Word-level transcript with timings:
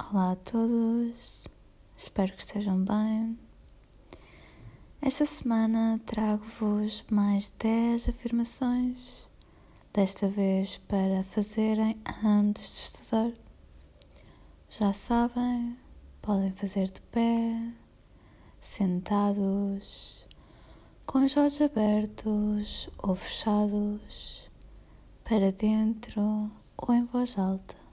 Olá 0.00 0.32
a 0.32 0.36
todos, 0.36 1.44
espero 1.94 2.32
que 2.32 2.40
estejam 2.40 2.82
bem. 2.82 3.38
Esta 5.02 5.26
semana 5.26 6.00
trago-vos 6.06 7.04
mais 7.10 7.50
10 7.58 8.08
afirmações, 8.08 9.28
desta 9.92 10.26
vez 10.26 10.78
para 10.88 11.24
fazerem 11.24 12.00
antes 12.24 12.62
de 12.62 12.78
estudar. 12.78 13.32
Já 14.70 14.94
sabem, 14.94 15.76
podem 16.22 16.52
fazer 16.52 16.90
de 16.90 17.02
pé, 17.02 17.70
sentados, 18.62 20.26
com 21.04 21.18
os 21.18 21.36
olhos 21.36 21.60
abertos 21.60 22.88
ou 23.02 23.14
fechados, 23.14 24.48
para 25.22 25.52
dentro 25.52 26.50
ou 26.78 26.94
em 26.94 27.04
voz 27.04 27.36
alta. 27.36 27.87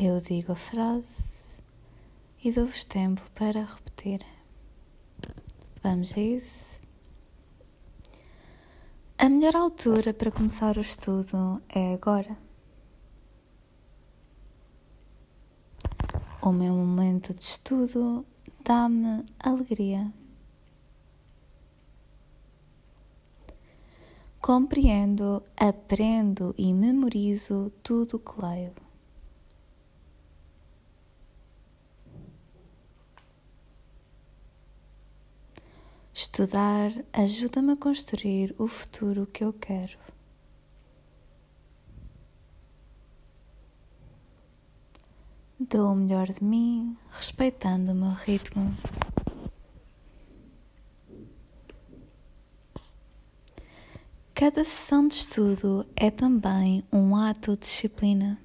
Eu 0.00 0.20
digo 0.20 0.52
a 0.52 0.54
frase 0.54 1.48
e 2.44 2.52
dou-vos 2.52 2.84
tempo 2.84 3.20
para 3.34 3.64
repetir. 3.64 4.24
Vamos 5.82 6.16
a 6.16 6.20
isso? 6.20 6.78
A 9.18 9.28
melhor 9.28 9.56
altura 9.56 10.14
para 10.14 10.30
começar 10.30 10.76
o 10.76 10.80
estudo 10.80 11.60
é 11.68 11.94
agora. 11.94 12.38
O 16.40 16.52
meu 16.52 16.74
momento 16.74 17.34
de 17.34 17.42
estudo 17.42 18.24
dá-me 18.64 19.26
alegria. 19.40 20.12
Compreendo, 24.40 25.42
aprendo 25.56 26.54
e 26.56 26.72
memorizo 26.72 27.72
tudo 27.82 28.18
o 28.18 28.20
que 28.20 28.40
leio. 28.40 28.87
Estudar 36.20 36.90
ajuda-me 37.12 37.74
a 37.74 37.76
construir 37.76 38.52
o 38.58 38.66
futuro 38.66 39.24
que 39.24 39.44
eu 39.44 39.52
quero. 39.52 39.96
Dou 45.60 45.92
o 45.92 45.94
melhor 45.94 46.26
de 46.26 46.42
mim, 46.42 46.98
respeitando 47.08 47.92
o 47.92 47.94
meu 47.94 48.10
ritmo. 48.14 48.76
Cada 54.34 54.64
sessão 54.64 55.06
de 55.06 55.14
estudo 55.14 55.86
é 55.94 56.10
também 56.10 56.82
um 56.92 57.14
ato 57.14 57.52
de 57.52 57.60
disciplina. 57.60 58.42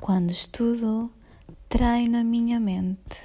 Quando 0.00 0.32
estudo, 0.32 1.12
treino 1.68 2.18
a 2.18 2.24
minha 2.24 2.58
mente. 2.58 3.22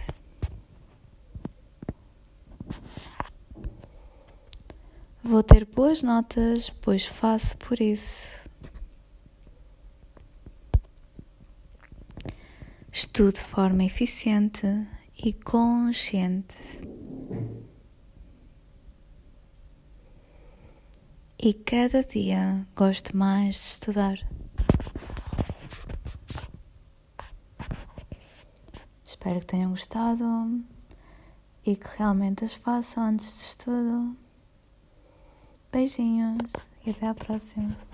Vou 5.24 5.42
ter 5.42 5.66
boas 5.66 6.04
notas, 6.04 6.70
pois 6.70 7.06
faço 7.06 7.58
por 7.58 7.80
isso. 7.80 8.38
Estudo 12.92 13.34
de 13.34 13.42
forma 13.42 13.86
eficiente 13.86 14.68
e 15.24 15.32
consciente. 15.32 16.58
E 21.40 21.54
cada 21.54 22.04
dia 22.04 22.68
gosto 22.76 23.16
mais 23.16 23.56
de 23.56 23.62
estudar. 23.62 24.43
Espero 29.24 29.40
que 29.40 29.46
tenham 29.46 29.70
gostado 29.70 30.62
e 31.66 31.78
que 31.78 31.98
realmente 31.98 32.44
as 32.44 32.56
façam 32.56 33.06
antes 33.06 33.38
de 33.38 33.44
estudo. 33.46 34.18
Beijinhos 35.72 36.52
e 36.86 36.90
até 36.90 37.08
à 37.08 37.14
próxima. 37.14 37.93